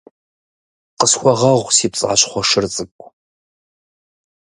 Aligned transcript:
Къысхуэгъэгъу, 0.97 1.73
си 1.75 1.87
пцӀащхъуэ 1.91 2.41
шыр 2.49 2.65
цӀыкӀу. 2.73 3.09